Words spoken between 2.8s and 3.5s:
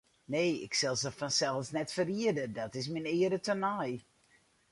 myn eare